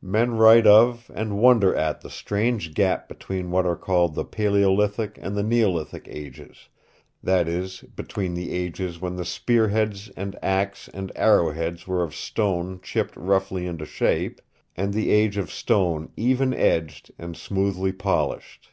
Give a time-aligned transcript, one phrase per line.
[0.00, 5.18] Men write of and wonder at the strange gap between what are called the Paleolithic
[5.20, 6.70] and the Neolithic ages,
[7.22, 12.80] that is, between the ages when the spearheads and ax and arrowheads were of stone
[12.82, 14.40] chipped roughly into shape,
[14.74, 18.70] and the age of stone even edged and smoothly polished.